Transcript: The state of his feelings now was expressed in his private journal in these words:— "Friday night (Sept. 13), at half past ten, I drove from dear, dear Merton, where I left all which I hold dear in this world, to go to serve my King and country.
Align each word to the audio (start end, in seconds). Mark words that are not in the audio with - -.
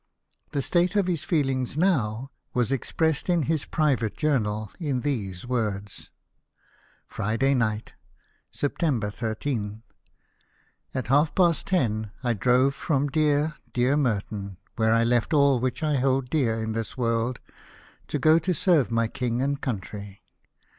The 0.51 0.63
state 0.63 0.95
of 0.95 1.05
his 1.05 1.23
feelings 1.23 1.77
now 1.77 2.31
was 2.55 2.71
expressed 2.71 3.29
in 3.29 3.43
his 3.43 3.65
private 3.65 4.17
journal 4.17 4.71
in 4.79 5.01
these 5.01 5.45
words:— 5.45 6.09
"Friday 7.07 7.53
night 7.53 7.93
(Sept. 8.51 9.13
13), 9.13 9.83
at 10.95 11.05
half 11.05 11.35
past 11.35 11.67
ten, 11.67 12.09
I 12.23 12.33
drove 12.33 12.73
from 12.73 13.09
dear, 13.09 13.53
dear 13.73 13.95
Merton, 13.95 14.57
where 14.75 14.91
I 14.91 15.03
left 15.03 15.35
all 15.35 15.59
which 15.59 15.83
I 15.83 15.97
hold 15.97 16.31
dear 16.31 16.59
in 16.59 16.71
this 16.71 16.97
world, 16.97 17.39
to 18.07 18.17
go 18.17 18.39
to 18.39 18.55
serve 18.55 18.89
my 18.89 19.07
King 19.07 19.39
and 19.39 19.61
country. 19.61 20.23